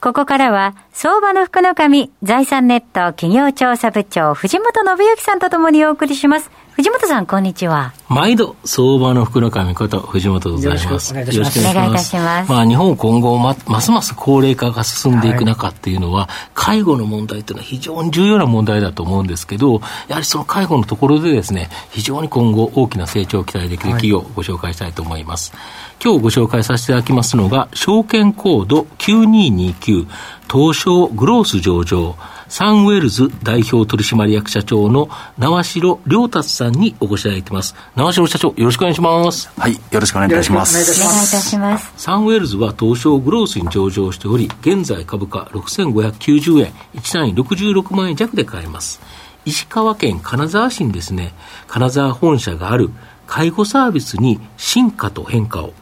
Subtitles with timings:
[0.00, 6.52] ここからは、相場の福の神、財産ネット企業調査部長、藤本信之さんとともにお送りします。
[6.74, 7.92] 藤本さん、こんにちは。
[8.08, 11.12] 毎度、相場の福の神こと、藤本でございます。
[11.16, 12.52] よろしくお願いいたします。
[12.52, 25.50] まあ、日本今後ま、ますます高齢化が進んでいく中っていうのは、はい、介護の問題というのは非常に重要な問題だと思うんですけど、やはりその介護のところでですね、非常に今後大きな成長を期待できる企業をご紹介したいと思います。
[25.56, 30.06] はい今日ご紹介させていただきますのが、証券コード9229、
[30.50, 32.16] 東証グロース上場、
[32.48, 37.74] サンウェルズ代表取締役社長の縄代良達さんにお越しいただいてます。
[37.96, 39.50] 縄代社長、よろしくお願いします。
[39.58, 40.70] はい、よろしくお願いいたします。
[40.70, 40.88] お願いい
[41.30, 41.92] たします。
[41.96, 49.00] サンウェルズは東証グロースに上場しており、現在株価6590円、1単位66万円弱で買えます。
[49.44, 51.34] 石川県金沢市にですね、
[51.66, 52.90] 金沢本社がある
[53.26, 55.74] 介護サービスに進化と変化を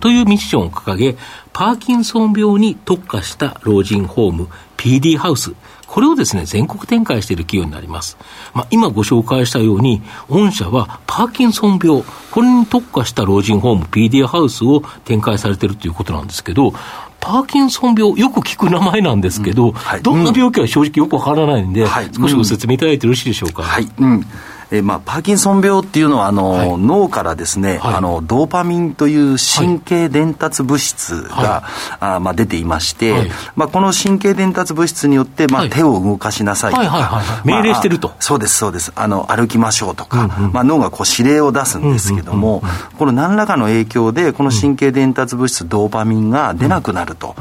[0.00, 1.16] というミッションを掲げ、
[1.52, 5.52] パーキンソン病に特化した老人ホーム、PD ハウス、
[5.86, 8.16] これをですね、全国展開している企業になります。
[8.54, 16.72] まあ、今ご紹介したように、御社はパーキンソン病、これに特化した老人ホーム、PD ハウスを展開されているということなんですけど、
[17.20, 21.86] パーキンソン病、よく聞く名前なんですけど、うんはい、どんな病気は正直よくわからないんで、
[22.16, 23.62] 少しご説明いただいてよろしいでしょうか？
[23.62, 24.26] はい、うん
[24.70, 38.92] えー、まあ、パーキンソン病っていうのはあの、はい、脳からですね、はい、あのドーパミンという神経伝達物質が、はい、あまあ、出ていまして、まあ、この神経伝達物質によって、まあ、手を動かしなさいとか、命令してると、そうですそうです。
[38.96, 42.62] あの歩きましょうとか、うんうん、まあ、脳がこう指令を出すんですけども、
[42.98, 47.36] この何らかの影響でこの神経伝達物質ドーパミンが出なくなると、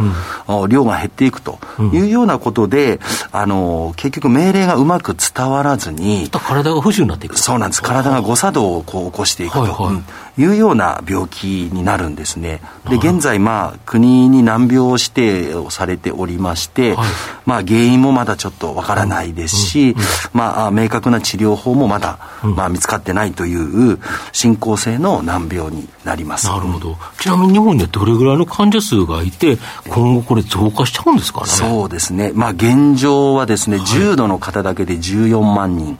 [0.47, 1.59] うん、量が減っていくと
[1.93, 2.99] いうようなことで、
[3.31, 7.81] あの結局命令がうまく伝わらずに体が不自由になっていくそうなんです。
[7.81, 12.61] 体が誤作動をこう起こしていくと、はいはいいうような病気になるんですね。
[12.89, 17.07] で、現在、まあ、国に難病指定をされておりまして、はい、
[17.45, 23.99] まあ、原因もまだちょっとわからないですし、うんうん、まあ、明確な治療法もまだ、うん、まあ、見つかってないという
[24.33, 26.47] 進行性の難病になります。
[26.47, 26.97] なるほど。
[27.19, 29.57] ちなみに日本にはどれぐらいの患者数がいて、
[29.87, 31.47] 今後これ増加しちゃうんですかね。
[31.47, 32.31] そうですね。
[32.35, 35.97] まあ、現状はですね、はい、重度の方だけで14万人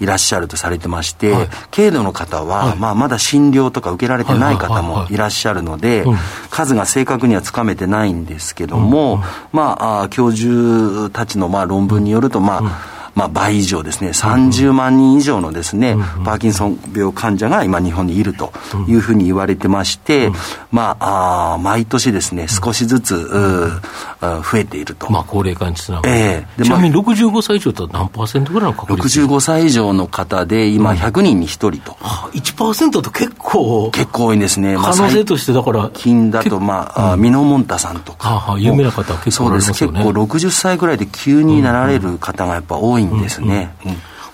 [0.00, 0.06] い。
[0.06, 6.04] らっしゃるとされてまして、はい、軽度の方は、まあ、まだ診療とか受けられてない方もいらっしゃるので、
[6.50, 18.52] 数が正確にはつかめてないんですけども、まあ、教授たちのまあ論文によると、まあ、まあ、倍以上ですね、30万人以上のですね、パーキンソン病患者が今日本にいると
[18.88, 20.30] いうふうに言われてまして、
[20.70, 23.14] まあ、あ毎年ですね、少しずつ、
[24.20, 25.10] 増えていると。
[25.12, 26.10] まあ、高齢化につながる。
[26.10, 31.92] えー、ちなみに65歳以上と何パーセントぐらいの確率 ?65 歳以上の方で、今100人に1人と。
[32.00, 33.90] はあ、1%と結構。
[33.92, 34.76] 結構多いんですね。
[34.76, 35.90] 可能性として、だから。
[35.94, 38.40] 近だと、まあ、ミノモンタさんとか。
[38.40, 39.86] はあ、有名な方は結構、ね、そうです。
[39.86, 43.74] 結構60歳ぐらいで急になられる方がやっぱ多いんですね。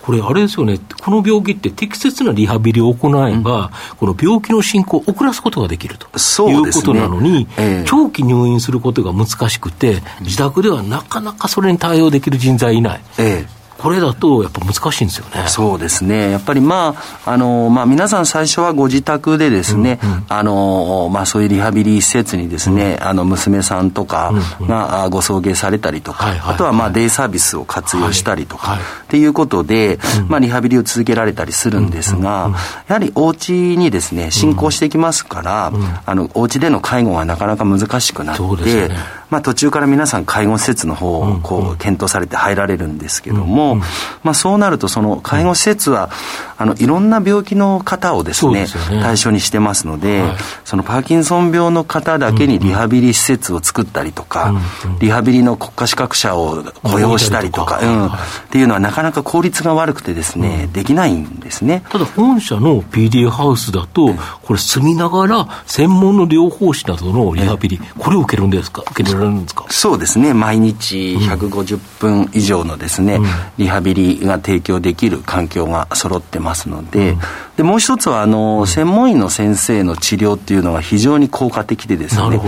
[0.03, 7.83] これ、あれですよね、この病気って適切なリハビリを行えば、うん、この病気の進行を遅らすことができるということなのに、ねえ。
[7.83, 13.01] ー、長期入院することが難しくて、自宅ではなかなかそれに対応できる人材いない。
[13.19, 15.49] えーこれだとやっぱ難しいんですよね。
[15.49, 16.31] そうですね。
[16.31, 28.79] やっぱりまあ、あの、まあ皆さん最初はご自宅でですね、うんうん、あの、まあそういうリハビリ施設にですね、うん、あの、娘さんとかがご送迎されたりとか、はいはいはい、あとはまあデイサービスを活用したりとか、はい。
[28.81, 29.99] はい、っていうことで、
[30.29, 32.51] まあリハビリを続けられたりするんですが、
[32.87, 35.73] やはりお家にですね、進行していきますから、
[36.05, 38.91] あの、お家での介護がなかなか難しくなって、
[39.31, 43.77] まあ、途中から皆さん介護施設の方をこう検討されて入られるんですけども、
[44.23, 46.11] まあ、そうなるとその介護施設は
[46.59, 50.23] あのいろんな病気の方をですね対象にしてますので、
[50.65, 54.61] そのパーキンソン病の方だけにリハビリ施設を作ったりとか、
[55.01, 58.11] リハビリの国家資格者を雇用したりとか、うん、っ
[58.51, 61.83] ていうのはなかなか効率が悪くてですね、できないんですね。
[61.89, 68.83] ただ本社の PD ハウスだと、これ住みながら専門の療法士などのリハビリ、これを受けるんですか？
[68.91, 69.67] 受けらるんですか？
[69.71, 70.35] そうですね。
[70.35, 73.27] 毎日150分以上のですね、うん、
[73.59, 77.19] リハビリが提供できる環境が揃ってますのでうん、
[77.57, 82.41] でもう一つはあの専門医の先生の治療っていうのが非常に効果的でですね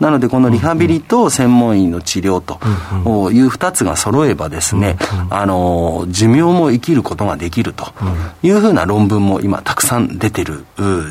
[0.00, 2.58] なのでこのリハビリと専門医の治療と
[3.30, 4.96] いう2つが揃えばですね、
[5.30, 7.86] あの寿命も生きることができると
[8.42, 10.64] いうふうな論文も今たくさん出てる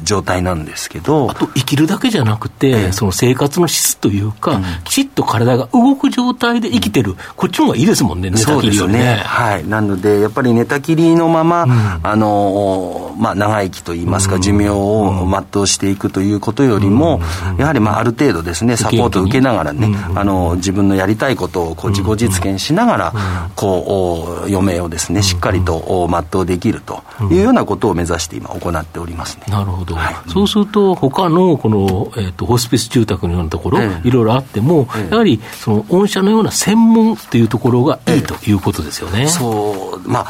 [0.03, 8.99] 状態なんですけどあと生きるだけじゃなくて、その生活の質というか、きちっと体が動く状態で生きてる、こっちの方がいいですもんね、寝たきりよりね。
[8.99, 11.71] ねはい、なので、やっぱり寝たきりのまま、うん、
[12.03, 17.19] あのまあ、長生きといいますか、寿命を全うしていくということよりも、
[17.57, 23.13] やはりまあある程度ですね、サポートを受けながらね、あの自分のやりたいことをこう自己実現しながら、
[23.55, 29.45] こう余命をですね、しっかりと全うできるというようなことを目指して今、行っておりますね。
[29.47, 39.27] なるほど、はい、そうすると、他のこの、えーと、ホスピス住宅のようなところ、いろいろあっても、やはりその御社のような専門というところがいいということですよね。
[39.27, 40.27] そうまあ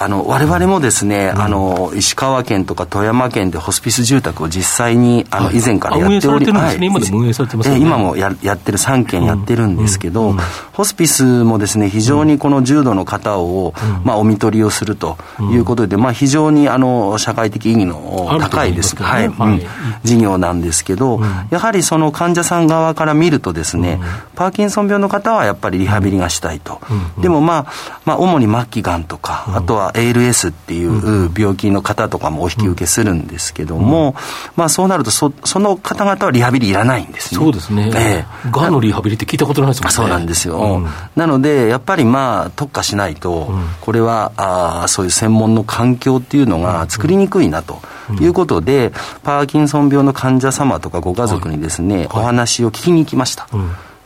[0.00, 10.38] あの、我々もですね、うん、あの、石川県とか富山県でホスピス住宅を実際に、あの、以前からやっており、はい、今でも運営されてます、ね、今もややってる3件やってるんですけど、うんうん、
[10.72, 13.74] ホスピスもですね、非常にこの重度の方を、
[14.04, 15.18] まあ、お見取りをすると
[15.52, 19.66] いうことで、まあ、非常に、あの、社会的意義の高いです、ね、はい、はい、
[20.04, 24.00] 事業なんですけど、やはりその患者さん側から見るとですね、
[24.36, 26.80] パーキンソン病の方はやっぱりリハビリがしたいと。
[27.20, 34.14] でもまあ、まあ、主に末期がんとか、あとは ALS っていう病気の方とかもお引き受けするんですけども、
[34.56, 37.40] まあそうなるとそ、その方々はリハビリいらないんですね。
[37.40, 37.90] そうですね。
[37.94, 38.50] ええ。
[38.50, 39.94] がんのリハビリって聞いたことないですもんね。
[39.94, 40.58] そうなんですよ。
[40.58, 40.86] うん、
[41.16, 43.50] なので、やっぱりまあ特化しないと、
[43.80, 47.80] これはあそういう専門の環境っていうのが作りにくいなと。
[48.20, 48.92] いうことで、
[49.22, 53.46] パーキンソン病の患者様とかご家族にですね、お話を聞きに行きました。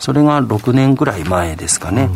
[0.07, 2.11] うんそれが6年ぐらい前ですかね、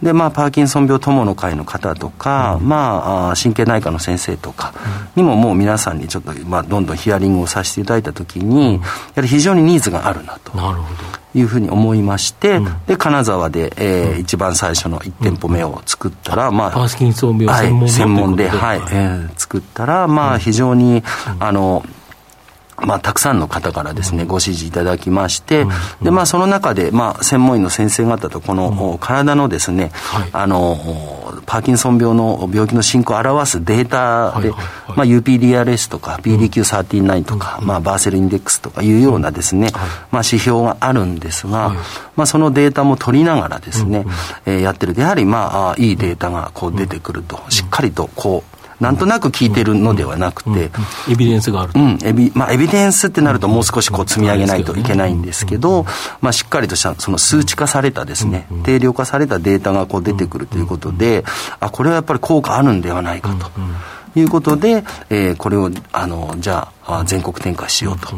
[0.00, 4.72] でまあパーキンソン病友の会の方とか、うん、まあ神経内科の先生とか
[5.16, 8.80] にももう皆さんにちょっと、まあ、どんどんヒアリングをさせていただいたときに、うん、や
[9.16, 10.56] はり非常にニーズがあるなと。
[10.56, 11.22] なるほど。
[11.34, 21.02] いうふうに思いまして、うん、で金沢で、えー、一番最初の1店舗目を作ったら、まあ、パーキンソン病専門,、はい、専門で、はいえー、作ったら、まあ、非常に、
[21.40, 21.84] あの
[22.84, 25.66] まあ、たくさんの方からですね、ご指示いただきまして、
[26.02, 29.92] で、まあ、その中で、まあ、専門医の先生方と、この、体のですね、
[30.32, 30.78] あの、
[31.46, 39.70] パーキンソン病の病気の進行を表すデータで、まあ、UPDRS とか PDQ39 とか、まあ、バーセルインデックスとかいうようなですね、
[40.10, 41.74] まあ、指標があるんですが、
[42.16, 44.04] まあ、そのデータも取りながらですね、
[44.46, 44.94] えやってる。
[44.98, 48.51] やはり、まあ、いいデータがこう出てくると、しっかりとこう、
[48.82, 50.72] なんとなく聞いてるのではなくて、
[51.08, 55.86] エビデンスがあるうんエビ,、まあ、エビデンスってなるともう少しこう積み上げないといけないんですけど、
[56.20, 61.24] まあ、しっかりとしたその数値化されたですね、定量化されたデータがこう出てくるということで、
[61.60, 63.50] あこれはやっぱり効果あるんではないかと。
[64.14, 68.08] いうことで、えー、これをあのじゃあ全国展開しようと。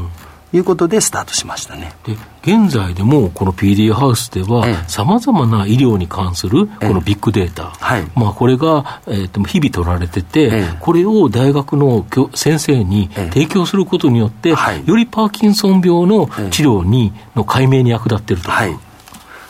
[0.56, 1.93] いうことでスタートしましたね。
[2.05, 14.56] で現在でもこの PD ハウスではさまざまな医療に関するこのビッグデータ、はい、まあ、これが、えー、と日々取られてて、これを大学の先生に提供することによって、よ
[14.97, 18.51] りパーキンソン病の治療にの解明に役立っていると。
[18.51, 18.79] はい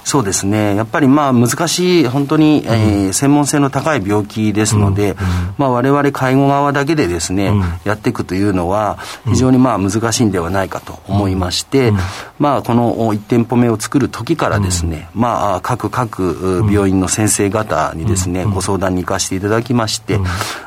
[0.04, 5.16] そうですね、やっぱりまあ難しい、本当に、えー、専門性の高い病気ですので、
[5.58, 7.52] われわれ介護側だけでですね、
[7.84, 11.92] やっていくというのは、非常にまあ難しいんではないかと思いまして、
[12.38, 20.18] まあ、この1店舗目を作る時からですね、まあ、各各病院の先生方にですね、ご相談に行かせていただきまして、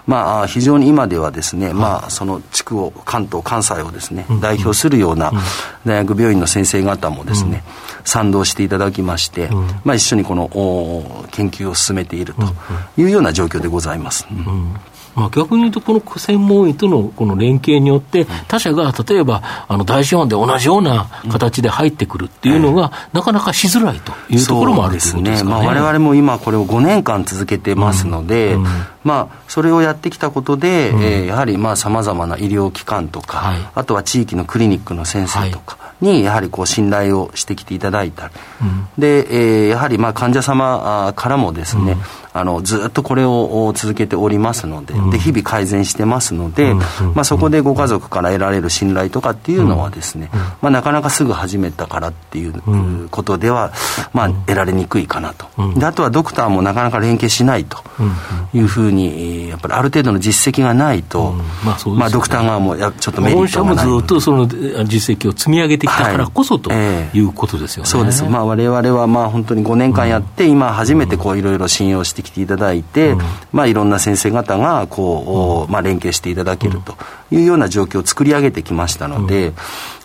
[0.08, 5.32] まあ、非常に今ではですね、まあ、その地区を、関東、関西をですね、代表するような
[5.86, 7.64] 大学病院の先生方もですね、
[8.04, 10.48] 賛同していただきまして、うん、まあ、一緒にこの
[11.32, 12.42] 研究を進めていると
[13.00, 14.28] いうような状況でございます。
[14.32, 14.76] うん。
[15.18, 25.68] まあ、逆に言うと、この専門医とのこの連携によって、他社が例えばあの大資本で同じような形で入ってくるっていうのが、なかなかしづらいというところもあるということですかね。
[25.68, 28.64] われわれも今、これを5年間続けてますので、うん。
[28.64, 28.70] うん、
[29.04, 41.98] まあ、それをやってきたことで、うん、えー、やはりさまざまな医療機関とか、はい、あとは地域のクリニックの先生とか、はいにやはりこう信頼をしてきていただいた、うん、で、えー、やはりまあ患者様からもですね、
[42.34, 46.80] あのずっとこれを続けておりますのでうん、で日々改善してますので、うん。
[47.14, 50.30] まあ、そこでご家族から得られる信頼とかっていうのはですね、
[50.62, 53.74] まあ、なかなかすぐ始めたからっていうことでは、
[54.14, 55.48] まあ、得られにくいかなと、
[55.80, 57.78] であとはドクターもなかなか連携しないと
[58.54, 61.34] いうふうにやっぱりある程度の実績がないと、
[61.66, 63.86] まあまあ、ドクター側もやちょっとメリットがない。
[63.86, 67.90] もずっとその実績を積み上げてきたからこそということですよね。
[67.90, 68.24] そうです。
[68.24, 73.16] まあ我々はまあ本当に5年間やって、今初めてこういろいろ信用してきていただいて、
[73.52, 76.96] まあいろんな先生方がこう、まあ連携していただけると
[77.32, 79.54] いうような状況を作り上げてきましたので、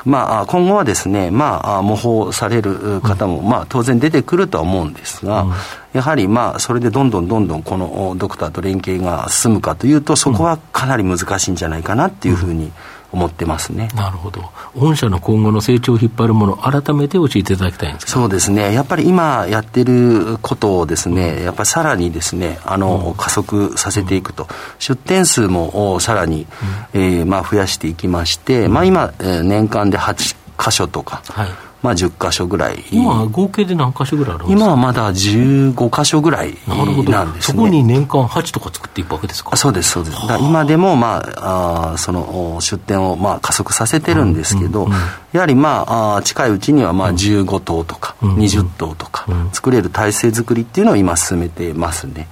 [0.05, 5.47] まあ、今後はですね、まあ、模倣される方も、まあ、当然出てくるとは思うんですが、
[5.93, 12.73] やはり、まあ、それでどんどんどんどんこのドクターと連携が進むかというと、そこはかなり難しいんじゃないかなっていうふうに
[13.13, 13.89] 思ってますね。
[13.95, 14.51] なるほど。
[14.75, 18.73] 御社の今後の成長を引っ張るもの、改めて教えていただきたいんですそうですね。
[18.73, 24.49] やっぱり今やってることをですね、やっぱりさらにですね、あの、加速させていくと。
[24.79, 26.47] 出店数もさらに、
[26.95, 31.49] えー、まあ増やしていきまして、まあ今、年間で8箇所とか、はい
[31.83, 32.85] まあ、10箇所ぐらい。
[32.93, 34.65] 今合計で何箇所ぐらいあるんですか？
[34.65, 39.57] 今はまだ15箇所ぐらいなんです、ね、そこに年間8とか作っていくわけですか？
[39.57, 40.17] そうですそうです。
[40.41, 44.99] 今でも、まあ、あその出店をまあ加速させてるんですけど、うんうんうん、
[45.33, 52.29] やはりまああ近いうちにはまあ15棟とか20棟とか作れる体制作りっていうのを今進めてますね、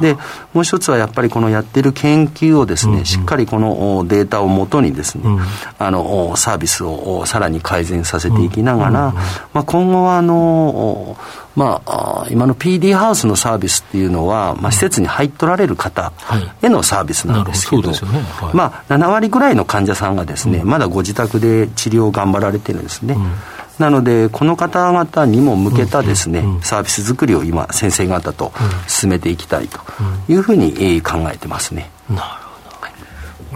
[0.00, 0.14] で
[0.52, 5.40] もう一つはやっぱりこのやってる研究をですね、しっかりこのデータをもとにですね、うん、
[5.78, 9.12] あのサービスをさらに改善させていきながら、ら、
[9.52, 11.16] まあ、今後はあの、
[11.58, 16.12] まあ、今の PD ハウスのサービスっていうのは、まあ、施設に入っとられる方
[16.62, 17.90] へのサービスなんですけど、
[18.52, 23.16] まあ、7割ぐらいの患者さんがですね、まだご自宅で治療を頑張られてるんですね。
[23.80, 28.52] なので、この方々にも向けたですね、サービス作りを今、先生方と
[28.86, 29.80] 進めていきたいと
[30.28, 31.90] いうふうに考えてますね。
[32.08, 32.47] なるほど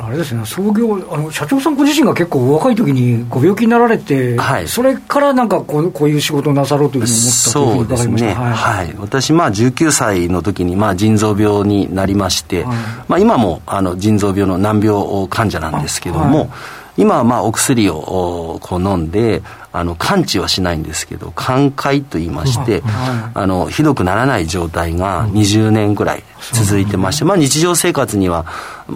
[0.04, 16.50] あれですね、創業あの、社長さんご自身が結構若い時にご病気になられて、はい、それからなんかこうこういう仕事をなさろうというふうに思ったというふうに伺いました、ね、はい、はい、私、まあ、19歳の時にまに腎臓病になりまして、はい、まあ、今もあの腎臓病の難病患者なんですけども、
[16.96, 19.42] 今はまあお薬をこう飲んで、
[19.74, 22.82] あの完治はしないんですけど、寛解と言いまして、
[23.34, 28.44] あのひどくならない状態が20年ぐらい続いてまして、まあ、日常生活には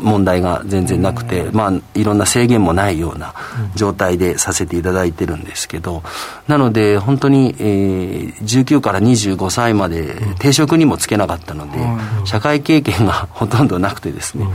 [0.02, 3.34] 問題が全然なくて、まあ、いろんな制限もないような
[3.74, 6.02] 状態でさせていただいてるんですけど、
[6.48, 11.78] なので、本当に、えー、19から25歳まで定職にもつけなかったので、
[12.24, 14.46] 社会経験がほとんどなくてですね、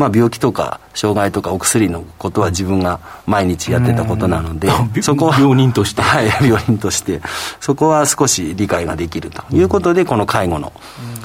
[0.00, 4.70] まあ、病気とか障害とかお薬のことは自分が毎日やってたことなので、
[5.02, 6.00] そこは病人として。
[6.00, 7.20] はい、病人として、
[7.60, 10.72] そこは少し理解ができるということで、この介護の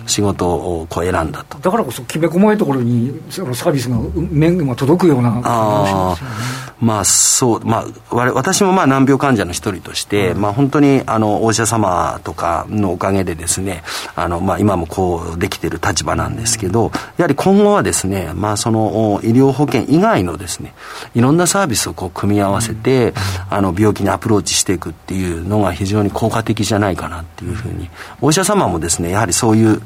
[0.08, 1.58] 仕事をこう選んだと。
[1.60, 3.98] だからこそ、きめ細いところにそのサービスが
[4.30, 6.35] 面が届くような感じがしますよね。
[6.80, 13.84] まあそう、まあ、私もまあ難病患者の一人として、うん、まあ本当にあのお医者様とかのおかげでですね、
[14.16, 20.74] あのまあ今もこうできている立場なんですけど、やはり今後はですね、まあその医療保険以外のですね、
[21.14, 23.14] いろんなサービスをこう組み合わせて、うん、
[23.52, 27.90] あの病気にアプローチしていくっていうのが非常に効果的じゃないかなっていうふうに、
[28.22, 29.82] お医者様もですね、やはりそういう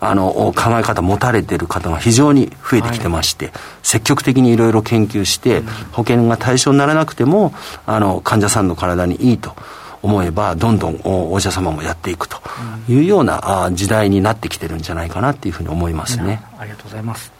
[0.00, 7.52] あの考え方持たれている方が非常に増えてきてまして、はい、積極的にいろいろ研究して、保険が対象にならなくても
[7.86, 9.54] あの患者さんの体にいいと
[10.02, 12.36] 思えばどんどんお医者様もやっていくと
[12.88, 16.42] いうような時代になってきてるんじゃないかなっていうふうに思いますね。
[16.58, 17.32] ありがとうございます、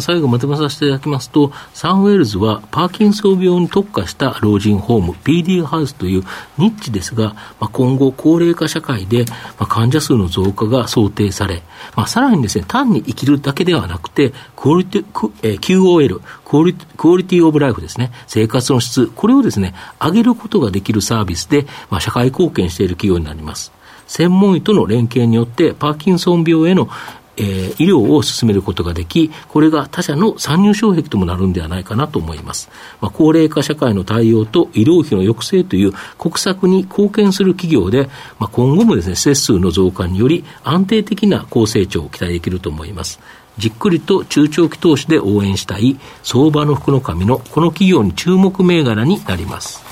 [0.00, 6.24] 最後まとめさせていただきますと、サンウェルズはパーキンソン病に特化した老人ホーム、PD ハウスという
[6.58, 11.62] ニッチですが、まあ、今後高齢化社会で、まあ、患者数の増加が想定され、
[11.94, 23.72] まあ、さらにですね、単に生きるだけではなくて、クオリティ、えー、QOL、クオリクオリティオブライフですね、生活の質、これをですね、上げることができるサービスで、まあ、社会貢献している企業になります。
[24.06, 26.88] 専門医との連携によって、パーキンソン病への
[27.36, 32.70] えー、医療を進めることができ、これが他社の参入障壁ともなるんではないかなと思います。
[33.00, 43.20] まあ、高齢化社会の対応と医療費の抑制という国策に貢献する企業で、まあ、今後もですね、施設数の増加により安定的な高成長を期待できると思います。
[43.58, 49.82] じっくりと中長期投資で応援したい相場の福の神のこの企業に注目銘柄になります。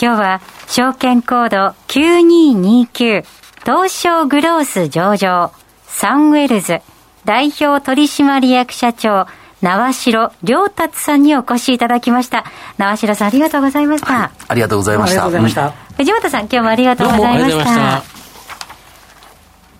[0.00, 3.24] 今日は証券コード9229
[3.64, 5.52] 東証グロース上場
[5.90, 6.80] サンウェルズ
[7.24, 9.26] 代表取締役社長
[9.60, 12.44] 縄代良達さんにお越しいただきました。
[12.78, 14.12] 縄代さんありがとうございました。
[14.12, 15.24] はい、ありがとうございました。
[15.24, 15.94] ありがとうございました。
[15.96, 18.02] 藤本さん今日もありがとうございました。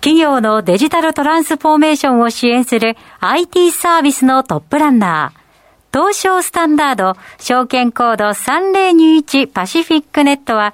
[0.01, 5.41] 企業のデジタルトランスフォーメーションを支援する IT サービスのトップランナー。
[5.93, 10.73] 東証スタンダード証券コード3021パシフィックネットは